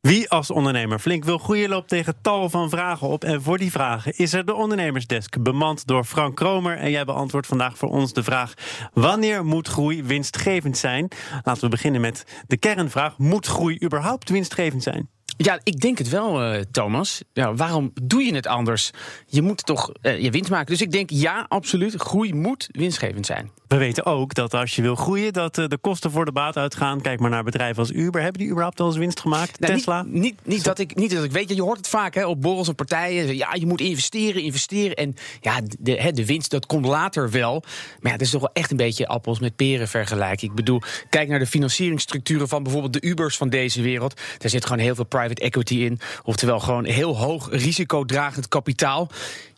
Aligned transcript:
Wie 0.00 0.28
als 0.30 0.50
ondernemer 0.50 0.98
flink 0.98 1.24
wil 1.24 1.38
groeien, 1.38 1.68
loopt 1.68 1.88
tegen 1.88 2.14
tal 2.22 2.50
van 2.50 2.70
vragen 2.70 3.08
op. 3.08 3.24
En 3.24 3.42
voor 3.42 3.58
die 3.58 3.70
vragen 3.70 4.16
is 4.16 4.32
er 4.32 4.44
de 4.44 4.54
ondernemersdesk, 4.54 5.42
bemand 5.42 5.86
door 5.86 6.04
Frank 6.04 6.36
Kromer. 6.36 6.76
En 6.76 6.90
jij 6.90 7.04
beantwoordt 7.04 7.46
vandaag 7.46 7.78
voor 7.78 7.90
ons 7.90 8.12
de 8.12 8.22
vraag: 8.22 8.54
wanneer 8.92 9.44
moet 9.44 9.68
groei 9.68 10.02
winstgevend 10.02 10.78
zijn? 10.78 11.08
Laten 11.42 11.62
we 11.62 11.68
beginnen 11.68 12.00
met 12.00 12.24
de 12.46 12.56
kernvraag: 12.56 13.18
moet 13.18 13.46
groei 13.46 13.78
überhaupt 13.84 14.28
winstgevend 14.28 14.82
zijn? 14.82 15.08
Ja, 15.36 15.60
ik 15.62 15.80
denk 15.80 15.98
het 15.98 16.08
wel, 16.08 16.54
uh, 16.54 16.60
Thomas. 16.70 17.22
Ja, 17.32 17.54
waarom 17.54 17.90
doe 18.02 18.22
je 18.22 18.34
het 18.34 18.46
anders? 18.46 18.90
Je 19.26 19.42
moet 19.42 19.66
toch 19.66 19.92
uh, 20.02 20.20
je 20.20 20.30
winst 20.30 20.50
maken. 20.50 20.66
Dus 20.66 20.80
ik 20.80 20.92
denk 20.92 21.10
ja, 21.10 21.46
absoluut. 21.48 21.94
Groei 21.94 22.34
moet 22.34 22.68
winstgevend 22.70 23.26
zijn. 23.26 23.50
We 23.70 23.76
weten 23.76 24.04
ook 24.04 24.34
dat 24.34 24.54
als 24.54 24.76
je 24.76 24.82
wil 24.82 24.94
groeien, 24.94 25.32
dat 25.32 25.58
uh, 25.58 25.66
de 25.66 25.78
kosten 25.78 26.10
voor 26.10 26.24
de 26.24 26.32
baat 26.32 26.56
uitgaan. 26.56 27.00
Kijk 27.00 27.20
maar 27.20 27.30
naar 27.30 27.44
bedrijven 27.44 27.78
als 27.78 27.90
Uber. 27.90 28.22
Hebben 28.22 28.40
die 28.40 28.48
überhaupt 28.50 28.80
al 28.80 28.86
eens 28.86 28.96
winst 28.96 29.20
gemaakt? 29.20 29.60
Nou, 29.60 29.74
Tesla? 29.74 30.02
Niet, 30.02 30.22
niet, 30.22 30.34
niet, 30.44 30.64
dat 30.64 30.78
ik, 30.78 30.94
niet 30.94 31.10
dat 31.10 31.24
ik 31.24 31.32
weet. 31.32 31.54
Je 31.54 31.62
hoort 31.62 31.76
het 31.76 31.88
vaak 31.88 32.14
hè, 32.14 32.26
op 32.26 32.40
borrels 32.40 32.68
en 32.68 32.74
partijen. 32.74 33.36
Ja, 33.36 33.54
je 33.54 33.66
moet 33.66 33.80
investeren, 33.80 34.42
investeren. 34.42 34.96
En 34.96 35.14
ja, 35.40 35.60
de, 35.78 36.00
hè, 36.00 36.12
de 36.12 36.26
winst, 36.26 36.50
dat 36.50 36.66
komt 36.66 36.86
later 36.86 37.30
wel. 37.30 37.62
Maar 38.00 38.12
ja, 38.12 38.18
dat 38.18 38.26
is 38.26 38.30
toch 38.30 38.40
wel 38.40 38.52
echt 38.52 38.70
een 38.70 38.76
beetje 38.76 39.06
appels 39.06 39.38
met 39.38 39.56
peren 39.56 39.88
vergelijken. 39.88 40.48
Ik 40.48 40.54
bedoel, 40.54 40.82
kijk 41.08 41.28
naar 41.28 41.38
de 41.38 41.46
financieringsstructuren 41.46 42.48
van 42.48 42.62
bijvoorbeeld 42.62 42.92
de 42.92 43.08
Ubers 43.08 43.36
van 43.36 43.48
deze 43.48 43.82
wereld. 43.82 44.20
Daar 44.38 44.50
zit 44.50 44.66
gewoon 44.66 44.82
heel 44.82 44.94
veel 44.94 45.04
private 45.04 45.42
equity 45.42 45.76
in. 45.76 46.00
Oftewel 46.22 46.60
gewoon 46.60 46.84
heel 46.84 47.18
hoog 47.18 47.48
risicodragend 47.50 48.48
kapitaal. 48.48 49.10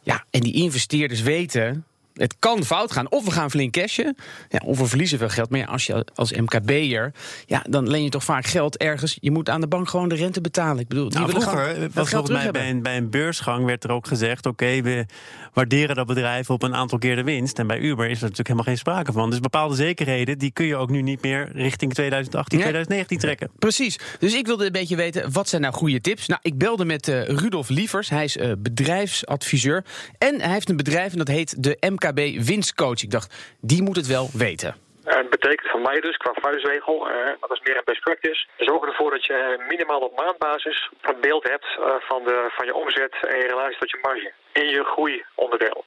Ja, 0.03 0.25
en 0.31 0.41
die 0.41 0.53
investeerders 0.53 1.21
weten 1.21 1.85
het 2.15 2.37
kan 2.39 2.65
fout 2.65 2.93
gaan. 2.93 3.11
Of 3.11 3.25
we 3.25 3.31
gaan 3.31 3.51
flink 3.51 3.73
cashen, 3.73 4.17
ja, 4.49 4.61
of 4.65 4.79
we 4.79 4.87
verliezen 4.87 5.19
veel 5.19 5.29
geld. 5.29 5.51
Maar 5.51 5.61
ja, 5.61 5.67
als 5.67 5.87
je 5.87 6.07
als 6.15 6.33
MKB'er, 6.33 7.13
ja, 7.47 7.65
dan 7.69 7.89
leen 7.89 8.03
je 8.03 8.11
toch 8.11 8.25
vaak 8.25 8.47
geld 8.47 8.77
ergens. 8.77 9.17
Je 9.21 9.31
moet 9.31 9.49
aan 9.49 9.61
de 9.61 9.67
bank 9.67 9.89
gewoon 9.89 10.09
de 10.09 10.15
rente 10.15 10.41
betalen. 10.41 10.79
Ik 10.79 10.89
bedoel, 10.89 11.09
die 11.09 11.19
nou, 11.19 11.33
willen 11.33 11.49
vroeger, 11.49 11.91
was 11.93 12.09
volgens 12.09 12.31
mij 12.31 12.51
bij 12.51 12.71
een, 12.71 12.83
bij 12.83 12.97
een 12.97 13.11
beursgang 13.11 13.65
werd 13.65 13.85
er 13.85 13.91
ook 13.91 14.07
gezegd... 14.07 14.47
oké, 14.47 14.83
we 14.83 15.07
waarderen 15.53 15.97
dat 15.97 16.07
bedrijf 16.07 16.51
op 16.51 16.63
een 16.63 16.75
aantal 16.75 16.99
keer 16.99 17.17
de 17.17 17.23
winst. 17.23 17.59
En 17.59 17.67
bij 17.67 17.79
Uber 17.79 18.05
is 18.05 18.17
er 18.17 18.23
natuurlijk 18.23 18.49
helemaal 18.49 18.67
geen 18.67 18.79
sprake 18.79 19.13
van. 19.13 19.31
Dus 19.31 19.41
bepaalde 19.41 19.75
zekerheden, 19.75 20.39
die 20.39 20.51
kun 20.51 20.67
je 20.67 20.77
ook 20.77 20.91
nu 20.91 21.03
niet 21.03 21.23
meer... 21.23 21.51
richting 21.53 21.93
2018, 21.95 22.59
ja. 22.59 22.65
2019 22.65 23.19
trekken. 23.19 23.51
Precies. 23.59 23.99
Dus 24.19 24.35
ik 24.35 24.47
wilde 24.47 24.67
een 24.67 24.73
beetje 24.73 24.97
weten, 24.97 25.33
wat 25.33 25.49
zijn 25.49 25.63
nou 25.63 25.75
goede 25.75 26.01
tips? 26.01 26.27
Nou, 26.27 26.41
ik 26.43 26.59
belde 26.59 26.85
met 26.85 27.09
uh, 27.09 27.25
Rudolf 27.25 27.69
Lievers. 27.69 28.09
Hij 28.09 28.25
is 28.25 28.37
uh, 28.37 28.53
bedrijfsadviseur. 28.59 29.85
En 30.19 30.41
hij 30.41 30.53
heeft 30.53 30.69
een 30.69 30.77
bedrijf 30.77 31.13
en 31.13 31.19
dat 31.19 31.29
heet 31.29 31.63
de 31.63 31.77
MKB 31.81 32.02
Winstcoach. 32.45 33.03
Ik 33.03 33.11
dacht, 33.11 33.57
die 33.61 33.83
moet 33.83 33.97
het 33.97 34.07
wel 34.07 34.29
weten. 34.33 34.75
Het 35.05 35.31
betekent 35.31 35.71
voor 35.71 35.81
mij 35.81 36.01
dus, 36.01 36.17
qua 36.17 36.33
vuistregel, 36.41 37.09
uh, 37.09 37.15
dat 37.41 37.51
is 37.51 37.61
meer 37.61 37.77
een 37.77 37.83
best 37.85 38.01
practice, 38.01 38.47
zorg 38.57 38.85
ervoor 38.85 39.11
dat 39.11 39.25
je 39.25 39.65
minimaal 39.69 40.01
op 40.01 40.17
maandbasis 40.17 40.91
een 41.01 41.21
beeld 41.21 41.49
hebt 41.49 41.67
van, 42.09 42.25
de, 42.25 42.49
van 42.51 42.67
je 42.67 42.75
omzet 42.75 43.15
en 43.21 43.41
relatie 43.41 43.79
tot 43.79 43.91
je 43.91 43.99
marge 44.03 44.33
in 44.53 44.69
je 44.69 44.85
groeionderdeel. 44.85 45.85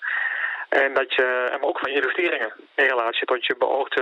En 0.69 0.93
dat 0.93 1.13
je, 1.13 1.47
maar 1.51 1.69
ook 1.69 1.79
van 1.79 1.91
je 1.91 1.97
investeringen 1.97 2.53
in 2.75 2.85
relatie 2.85 3.25
tot 3.25 3.45
je 3.45 3.55
beoogde 3.57 4.01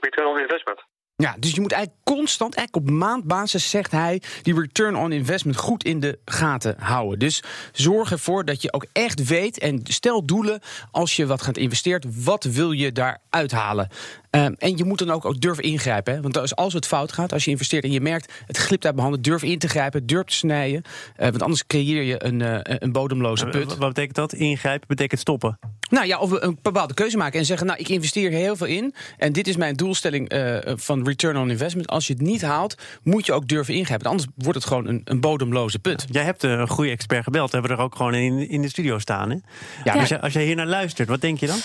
return 0.00 0.26
on 0.26 0.40
investment. 0.40 0.80
Ja, 1.20 1.36
dus 1.38 1.50
je 1.50 1.60
moet 1.60 1.72
eigenlijk 1.72 2.04
constant, 2.04 2.54
eigenlijk 2.54 2.88
op 2.88 2.94
maandbasis, 2.94 3.70
zegt 3.70 3.90
hij, 3.90 4.22
die 4.42 4.60
return 4.60 4.96
on 4.96 5.12
investment 5.12 5.56
goed 5.56 5.84
in 5.84 6.00
de 6.00 6.18
gaten 6.24 6.74
houden. 6.78 7.18
Dus 7.18 7.42
zorg 7.72 8.10
ervoor 8.10 8.44
dat 8.44 8.62
je 8.62 8.72
ook 8.72 8.86
echt 8.92 9.26
weet 9.26 9.58
en 9.58 9.80
stel 9.84 10.24
doelen 10.24 10.60
als 10.90 11.16
je 11.16 11.26
wat 11.26 11.42
gaat 11.42 11.56
investeren. 11.56 12.12
Wat 12.24 12.44
wil 12.44 12.72
je 12.72 12.92
daar 12.92 13.18
uithalen? 13.30 13.88
Um, 14.30 14.54
en 14.58 14.76
je 14.76 14.84
moet 14.84 14.98
dan 14.98 15.10
ook, 15.10 15.24
ook 15.24 15.40
durven 15.40 15.64
ingrijpen. 15.64 16.14
Hè? 16.14 16.20
Want 16.20 16.38
als, 16.38 16.56
als 16.56 16.72
het 16.72 16.86
fout 16.86 17.12
gaat, 17.12 17.32
als 17.32 17.44
je 17.44 17.50
investeert 17.50 17.84
en 17.84 17.92
je 17.92 18.00
merkt 18.00 18.32
het 18.46 18.56
glipt 18.56 18.84
uit 18.84 18.94
mijn 18.94 19.06
handen, 19.06 19.22
durf 19.22 19.42
in 19.42 19.58
te 19.58 19.68
grijpen, 19.68 20.06
durf 20.06 20.24
te 20.24 20.34
snijden. 20.34 20.82
Uh, 20.82 21.28
want 21.28 21.42
anders 21.42 21.66
creëer 21.66 22.02
je 22.02 22.24
een, 22.24 22.40
uh, 22.40 22.58
een 22.62 22.92
bodemloze 22.92 23.46
put. 23.46 23.76
Wat 23.76 23.88
betekent 23.88 24.16
dat? 24.16 24.32
Ingrijpen 24.32 24.88
betekent 24.88 25.20
stoppen? 25.20 25.58
Nou 25.90 26.06
ja, 26.06 26.18
of 26.18 26.30
een 26.30 26.58
bepaalde 26.62 26.94
keuze 26.94 27.16
maken 27.16 27.38
en 27.38 27.44
zeggen: 27.44 27.66
Nou, 27.66 27.78
ik 27.78 27.88
investeer 27.88 28.30
heel 28.30 28.56
veel 28.56 28.66
in. 28.66 28.94
En 29.18 29.32
dit 29.32 29.48
is 29.48 29.56
mijn 29.56 29.74
doelstelling 29.74 30.32
uh, 30.32 30.56
van 30.64 31.06
return 31.06 31.36
on 31.36 31.50
investment. 31.50 31.88
Als 31.88 32.06
je 32.06 32.12
het 32.12 32.22
niet 32.22 32.42
haalt, 32.42 32.74
moet 33.02 33.26
je 33.26 33.32
ook 33.32 33.48
durven 33.48 33.74
ingrijpen. 33.74 34.10
Anders 34.10 34.28
wordt 34.34 34.58
het 34.58 34.66
gewoon 34.66 34.86
een, 34.86 35.00
een 35.04 35.20
bodemloze 35.20 35.78
put. 35.78 36.04
Jij 36.10 36.24
hebt 36.24 36.42
een 36.42 36.68
goede 36.68 36.90
expert 36.90 37.24
gebeld. 37.24 37.50
We 37.50 37.58
hebben 37.58 37.76
er 37.76 37.82
ook 37.82 37.96
gewoon 37.96 38.14
in, 38.14 38.48
in 38.48 38.62
de 38.62 38.68
studio 38.68 38.98
staan. 38.98 39.30
Hè? 39.30 39.36
Ja, 39.84 39.94
ja. 39.94 40.00
Als, 40.00 40.08
je, 40.08 40.20
als 40.20 40.32
jij 40.32 40.44
hier 40.44 40.56
naar 40.56 40.66
luistert, 40.66 41.08
wat 41.08 41.20
denk 41.20 41.38
je 41.38 41.46
dan? 41.46 41.58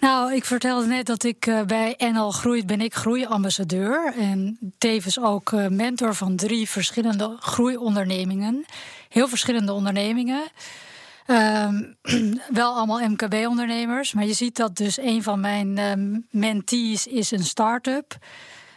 Nou, 0.00 0.34
ik 0.34 0.44
vertelde 0.44 0.86
net 0.86 1.06
dat 1.06 1.24
ik 1.24 1.46
uh, 1.46 1.62
bij 1.62 1.94
NL 1.98 2.30
Groeit 2.30 2.66
ben 2.66 2.80
ik 2.80 2.94
groeiambassadeur. 2.94 4.14
En 4.18 4.58
tevens 4.78 5.20
ook 5.20 5.50
uh, 5.50 5.66
mentor 5.66 6.14
van 6.14 6.36
drie 6.36 6.68
verschillende 6.68 7.36
groeiondernemingen. 7.40 8.64
Heel 9.08 9.28
verschillende 9.28 9.72
ondernemingen. 9.72 10.42
Um, 11.30 11.96
wel 12.60 12.74
allemaal 12.74 13.08
MKB-ondernemers. 13.08 14.12
Maar 14.12 14.26
je 14.26 14.32
ziet 14.32 14.56
dat 14.56 14.76
dus 14.76 14.98
een 14.98 15.22
van 15.22 15.40
mijn 15.40 15.78
um, 15.78 16.26
mentees 16.30 17.06
is 17.06 17.30
een 17.30 17.44
start-up. 17.44 18.16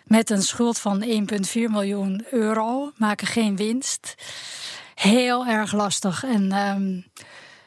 Met 0.06 0.30
een 0.30 0.42
schuld 0.42 0.80
van 0.80 1.04
1,4 1.04 1.08
miljoen 1.54 2.26
euro. 2.32 2.92
Maken 2.98 3.28
geen 3.28 3.56
winst. 3.56 4.16
Heel 4.96 5.46
erg 5.46 5.72
lastig. 5.72 6.24
En... 6.24 6.52
Um, 6.52 7.06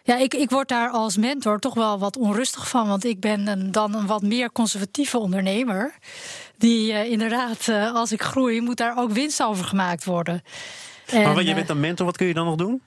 ja, 0.02 0.16
ik, 0.16 0.34
ik 0.34 0.50
word 0.50 0.68
daar 0.68 0.90
als 0.90 1.16
mentor 1.16 1.58
toch 1.58 1.74
wel 1.74 1.98
wat 1.98 2.16
onrustig 2.16 2.68
van. 2.68 2.88
Want 2.88 3.04
ik 3.04 3.20
ben 3.20 3.46
een, 3.46 3.72
dan 3.72 3.94
een 3.94 4.06
wat 4.06 4.22
meer 4.22 4.52
conservatieve 4.52 5.18
ondernemer. 5.18 5.94
Die 6.58 6.92
uh, 6.92 7.10
inderdaad, 7.10 7.66
uh, 7.66 7.94
als 7.94 8.12
ik 8.12 8.22
groei, 8.22 8.60
moet 8.60 8.76
daar 8.76 8.98
ook 8.98 9.10
winst 9.10 9.42
over 9.42 9.64
gemaakt 9.64 10.04
worden. 10.04 10.42
En, 11.06 11.22
maar 11.22 11.34
wat, 11.34 11.46
je 11.46 11.54
bent 11.54 11.68
een 11.68 11.80
mentor, 11.80 12.06
wat 12.06 12.16
kun 12.16 12.26
je 12.26 12.34
dan 12.34 12.44
nog 12.44 12.54
doen? 12.56 12.82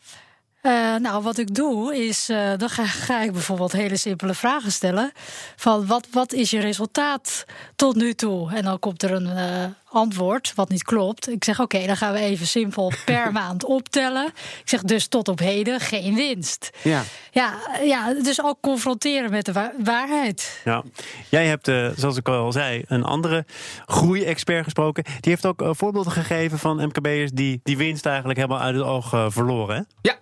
Uh, 0.61 0.95
nou, 0.95 1.23
wat 1.23 1.37
ik 1.37 1.55
doe 1.55 2.05
is, 2.07 2.29
uh, 2.29 2.51
dan 2.57 2.69
ga, 2.69 2.85
ga, 2.85 3.21
ik 3.21 3.31
bijvoorbeeld 3.31 3.71
hele 3.71 3.97
simpele 3.97 4.33
vragen 4.33 4.71
stellen. 4.71 5.11
Van 5.55 5.85
wat, 5.85 6.07
wat 6.11 6.33
is 6.33 6.49
je 6.49 6.59
resultaat 6.59 7.45
tot 7.75 7.95
nu 7.95 8.13
toe? 8.13 8.53
En 8.53 8.63
dan 8.63 8.79
komt 8.79 9.03
er 9.03 9.11
een 9.11 9.27
uh, 9.27 9.65
antwoord 9.89 10.53
wat 10.55 10.69
niet 10.69 10.83
klopt. 10.83 11.29
Ik 11.29 11.43
zeg 11.43 11.59
oké, 11.59 11.75
okay, 11.75 11.87
dan 11.87 11.97
gaan 11.97 12.13
we 12.13 12.19
even 12.19 12.47
simpel 12.47 12.91
per 13.05 13.31
maand 13.31 13.65
optellen. 13.65 14.25
Ik 14.61 14.69
zeg 14.69 14.81
dus 14.81 15.07
tot 15.07 15.27
op 15.27 15.39
heden 15.39 15.79
geen 15.79 16.15
winst. 16.15 16.69
Ja, 16.83 17.03
ja, 17.31 17.53
ja 17.83 18.13
dus 18.13 18.43
ook 18.43 18.57
confronteren 18.61 19.31
met 19.31 19.45
de 19.45 19.51
wa 19.51 19.73
waarheid. 19.83 20.61
Ja. 20.65 20.83
Jij 21.29 21.47
hebt, 21.47 21.71
zoals 21.99 22.17
ik 22.17 22.29
al 22.29 22.51
zei, 22.51 22.83
een 22.87 23.03
andere 23.03 23.45
groei-expert 23.85 24.63
gesproken. 24.63 25.03
Die 25.03 25.31
heeft 25.31 25.45
ook 25.45 25.63
voorbeelden 25.69 26.11
gegeven 26.11 26.59
van 26.59 26.85
MKB'ers 26.85 27.31
die 27.31 27.59
die 27.63 27.77
winst 27.77 28.05
eigenlijk 28.05 28.39
helemaal 28.39 28.61
uit 28.61 28.75
het 28.75 28.85
oog 28.85 29.09
verloren. 29.31 29.75
Hè? 29.75 29.81
Ja. 30.01 30.17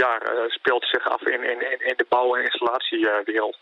Uh, 0.00 0.50
speelt 0.50 0.84
zich 0.84 1.08
af 1.08 1.22
in, 1.22 1.42
in, 1.42 1.80
in 1.80 1.94
de 1.96 2.06
bouw- 2.08 2.34
en 2.34 2.42
installatiewereld. 2.42 3.56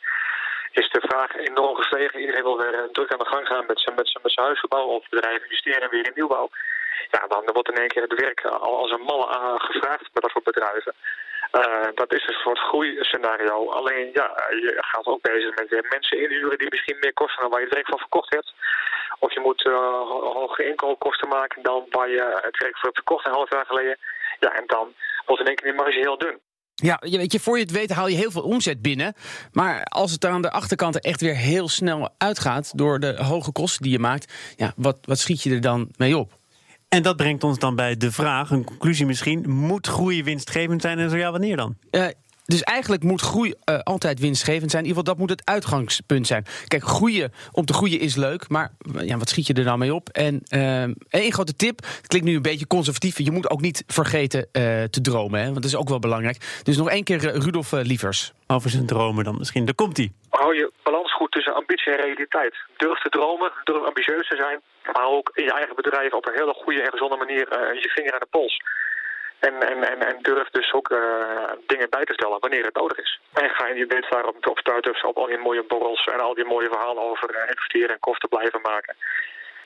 Is 0.72 0.90
de 0.90 1.00
vraag 1.00 1.36
enorm 1.36 1.76
gestegen. 1.76 2.20
Iedereen 2.20 2.42
wil 2.42 2.58
weer 2.58 2.74
uh, 2.74 2.80
druk 2.92 3.12
aan 3.12 3.18
de 3.18 3.24
gang 3.24 3.46
gaan 3.46 3.66
met 3.66 3.80
zijn 3.80 3.94
met 3.94 4.18
met 4.22 4.36
huisgebouw 4.36 4.86
of 4.86 5.08
bedrijven 5.08 5.42
investeren 5.42 5.90
weer 5.90 6.06
in 6.06 6.12
nieuwbouw. 6.14 6.48
Ja, 7.10 7.26
dan 7.28 7.42
wordt 7.52 7.70
in 7.70 7.76
één 7.76 7.88
keer 7.88 8.02
het 8.02 8.20
werk 8.20 8.44
al 8.44 8.76
als 8.76 8.90
een 8.90 9.00
malle 9.00 9.26
gevraagd 9.58 10.12
bij 10.12 10.22
dat 10.22 10.30
soort 10.30 10.44
bedrijven. 10.44 10.94
Dat 11.94 12.12
is 12.12 12.26
een 12.26 12.40
soort 12.42 12.58
groeiscenario. 12.58 13.70
Alleen 13.70 14.10
ja, 14.12 14.26
je 14.50 14.74
gaat 14.76 15.06
ook 15.06 15.22
bezig 15.22 15.54
met 15.54 15.86
mensen 15.90 16.20
inhuren 16.20 16.58
die 16.58 16.70
misschien 16.70 16.98
meer 17.00 17.12
kosten 17.12 17.40
dan 17.40 17.50
waar 17.50 17.60
je 17.60 17.66
het 17.66 17.74
werk 17.74 17.88
van 17.88 17.98
verkocht 17.98 18.30
hebt. 18.30 18.52
Of 19.18 19.32
je 19.34 19.40
moet 19.40 19.64
uh, 19.64 19.74
hoge 20.10 20.64
inkoopkosten 20.64 21.28
maken 21.28 21.62
dan 21.62 21.86
waar 21.90 22.08
je 22.08 22.40
het 22.42 22.58
werk 22.58 22.76
voor 22.76 22.88
hebt 22.88 22.94
verkocht 22.94 23.26
een 23.26 23.32
half 23.32 23.50
jaar 23.50 23.66
geleden. 23.66 23.96
Ja, 24.40 24.52
en 24.52 24.66
dan 24.66 24.94
wordt 25.28 25.42
in 25.42 25.48
één 25.48 25.56
keer 25.56 25.70
die 25.70 25.80
marge 25.80 25.98
heel 25.98 26.18
dun. 26.18 26.38
Ja, 26.74 27.00
je 27.04 27.16
weet 27.16 27.32
je, 27.32 27.40
voor 27.40 27.56
je 27.56 27.62
het 27.62 27.72
weet 27.72 27.90
haal 27.90 28.08
je 28.08 28.16
heel 28.16 28.30
veel 28.30 28.42
omzet 28.42 28.82
binnen. 28.82 29.14
Maar 29.52 29.84
als 29.84 30.12
het 30.12 30.24
er 30.24 30.30
aan 30.30 30.42
de 30.42 30.50
achterkant 30.50 30.94
er 30.94 31.00
echt 31.00 31.20
weer 31.20 31.36
heel 31.36 31.68
snel 31.68 32.08
uitgaat 32.18 32.72
door 32.74 33.00
de 33.00 33.22
hoge 33.22 33.52
kosten 33.52 33.82
die 33.82 33.92
je 33.92 33.98
maakt, 33.98 34.32
ja, 34.56 34.72
wat, 34.76 34.98
wat 35.02 35.18
schiet 35.18 35.42
je 35.42 35.50
er 35.50 35.60
dan 35.60 35.90
mee 35.96 36.16
op? 36.16 36.38
En 36.88 37.02
dat 37.02 37.16
brengt 37.16 37.44
ons 37.44 37.58
dan 37.58 37.74
bij 37.74 37.96
de 37.96 38.12
vraag, 38.12 38.50
een 38.50 38.64
conclusie 38.64 39.06
misschien: 39.06 39.50
moet 39.50 39.86
groei 39.86 40.22
winstgevend 40.24 40.82
zijn 40.82 40.98
en 40.98 41.10
zo 41.10 41.16
ja, 41.16 41.30
wanneer 41.30 41.56
dan? 41.56 41.76
Uh, 41.90 42.06
dus 42.48 42.62
eigenlijk 42.62 43.02
moet 43.02 43.20
groei 43.20 43.54
uh, 43.64 43.78
altijd 43.78 44.20
winstgevend 44.20 44.70
zijn. 44.70 44.82
In 44.82 44.88
ieder 44.88 45.02
geval, 45.02 45.14
dat 45.14 45.26
moet 45.26 45.38
het 45.38 45.48
uitgangspunt 45.54 46.26
zijn. 46.26 46.44
Kijk, 46.66 46.82
groeien 46.82 47.32
om 47.52 47.64
te 47.64 47.72
groeien 47.72 48.00
is 48.00 48.16
leuk, 48.16 48.48
maar 48.48 48.70
ja, 49.00 49.16
wat 49.16 49.28
schiet 49.28 49.46
je 49.46 49.54
er 49.54 49.64
dan 49.64 49.78
mee 49.78 49.94
op? 49.94 50.08
En 50.08 50.42
uh, 50.54 50.82
één 51.22 51.32
grote 51.32 51.56
tip, 51.56 51.76
het 51.78 52.06
klinkt 52.06 52.26
nu 52.26 52.34
een 52.34 52.42
beetje 52.42 52.66
conservatief. 52.66 53.18
Je 53.18 53.30
moet 53.30 53.50
ook 53.50 53.60
niet 53.60 53.84
vergeten 53.86 54.40
uh, 54.40 54.84
te 54.84 55.00
dromen, 55.02 55.38
hè, 55.38 55.44
want 55.44 55.62
dat 55.62 55.64
is 55.64 55.76
ook 55.76 55.88
wel 55.88 55.98
belangrijk. 55.98 56.60
Dus 56.62 56.76
nog 56.76 56.90
één 56.90 57.04
keer 57.04 57.18
Rudolf 57.18 57.72
Lievers. 57.72 58.32
Over 58.46 58.70
zijn 58.70 58.86
dromen 58.86 59.24
dan 59.24 59.38
misschien. 59.38 59.64
Daar 59.64 59.74
komt 59.74 59.96
hij. 59.96 60.12
Hou 60.28 60.54
je 60.54 60.72
balans 60.82 61.14
goed 61.14 61.32
tussen 61.32 61.54
ambitie 61.54 61.92
en 61.92 62.04
realiteit. 62.04 62.54
Durf 62.76 62.98
te 63.00 63.08
dromen, 63.08 63.52
durf 63.64 63.84
ambitieus 63.86 64.28
te 64.28 64.36
zijn. 64.36 64.60
Maar 64.92 65.06
ook 65.06 65.30
in 65.34 65.44
je 65.44 65.52
eigen 65.52 65.76
bedrijf 65.76 66.12
op 66.12 66.26
een 66.26 66.38
hele 66.38 66.54
goede 66.54 66.82
en 66.82 66.90
gezonde 66.90 67.16
manier 67.16 67.46
je 67.82 67.90
vinger 67.94 68.12
aan 68.12 68.26
de 68.26 68.26
pols. 68.30 68.62
En, 69.38 69.54
en, 69.70 69.82
en, 69.92 70.00
en 70.08 70.16
durf 70.22 70.48
dus 70.50 70.72
ook 70.72 70.90
uh, 70.90 70.98
dingen 71.66 71.90
bij 71.90 72.04
te 72.04 72.12
stellen 72.12 72.40
wanneer 72.40 72.64
het 72.64 72.74
nodig 72.74 72.98
is. 72.98 73.20
En 73.32 73.50
ga 73.50 73.66
je 73.66 73.86
bent 73.86 74.10
daar 74.10 74.26
op, 74.26 74.46
op 74.46 74.58
startups, 74.58 75.04
op 75.04 75.16
al 75.16 75.26
die 75.26 75.38
mooie 75.38 75.64
borrels 75.68 76.06
en 76.06 76.20
al 76.20 76.34
die 76.34 76.44
mooie 76.44 76.68
verhalen 76.68 77.02
over 77.02 77.34
uh, 77.34 77.40
investeren 77.48 77.90
en 77.90 78.00
kosten 78.00 78.28
blijven 78.28 78.60
maken. 78.60 78.96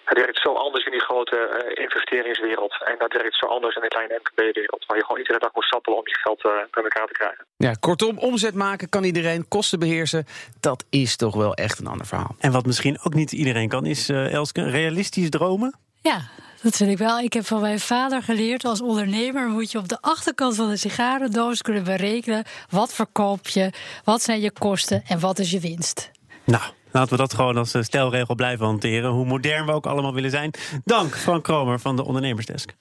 Het 0.05 0.19
werkt 0.19 0.41
zo 0.41 0.53
anders 0.53 0.85
in 0.85 0.91
die 0.91 1.01
grote 1.01 1.37
uh, 1.37 1.85
investeringswereld. 1.85 2.75
En 2.85 2.95
dat 2.99 3.13
werkt 3.13 3.37
zo 3.37 3.47
anders 3.47 3.77
in 3.77 3.83
de 3.83 3.89
kleine 3.89 4.21
MKB-wereld. 4.23 4.85
Waar 4.87 4.97
je 4.97 5.05
gewoon 5.05 5.19
iedere 5.19 5.39
dag 5.39 5.55
moet 5.55 5.65
sappelen 5.65 5.99
om 5.99 6.09
je 6.09 6.19
geld 6.19 6.45
uh, 6.45 6.53
bij 6.71 6.83
elkaar 6.83 7.07
te 7.07 7.13
krijgen. 7.13 7.47
Ja, 7.57 7.73
kortom, 7.81 8.19
omzet 8.19 8.55
maken 8.55 8.89
kan 8.89 9.05
iedereen, 9.05 9.49
kosten 9.49 9.79
beheersen. 9.79 10.27
Dat 10.61 10.85
is 10.91 11.17
toch 11.17 11.35
wel 11.35 11.55
echt 11.55 11.79
een 11.79 11.87
ander 11.87 12.07
verhaal. 12.07 12.35
En 12.39 12.53
wat 12.53 12.67
misschien 12.67 12.99
ook 13.03 13.15
niet 13.15 13.33
iedereen 13.33 13.69
kan, 13.69 13.87
is 13.87 14.11
uh, 14.11 14.33
Elske, 14.33 14.71
realistisch 14.71 15.31
dromen? 15.31 15.75
Ja, 16.01 16.21
dat 16.63 16.77
vind 16.77 16.91
ik 16.91 16.99
wel. 16.99 17.19
Ik 17.19 17.33
heb 17.33 17.47
van 17.47 17.61
mijn 17.61 17.81
vader 17.81 18.23
geleerd 18.23 18.65
als 18.65 18.81
ondernemer 18.81 19.49
moet 19.49 19.71
je 19.71 19.79
op 19.79 19.89
de 19.89 20.01
achterkant 20.01 20.55
van 20.55 20.69
de 20.69 20.77
sigarendoos 20.77 21.63
kunnen 21.63 21.85
berekenen 21.85 22.45
wat 22.71 22.95
verkoop 22.95 23.49
je, 23.49 23.73
wat 24.05 24.23
zijn 24.23 24.41
je 24.41 24.51
kosten 24.51 25.03
en 25.07 25.21
wat 25.21 25.39
is 25.39 25.51
je 25.51 25.61
winst. 25.61 26.11
Nou, 26.45 26.63
laten 26.91 27.11
we 27.11 27.17
dat 27.17 27.35
gewoon 27.35 27.57
als 27.57 27.75
stelregel 27.81 28.35
blijven 28.35 28.67
hanteren. 28.67 29.11
Hoe 29.11 29.27
modern 29.27 29.67
we 29.67 29.73
ook 29.73 29.87
allemaal 29.87 30.15
willen 30.15 30.31
zijn. 30.31 30.51
Dank 30.85 31.17
Frank 31.17 31.45
Kromer 31.45 31.81
van 31.81 31.97
de 31.97 32.05
Ondernemersdesk. 32.05 32.75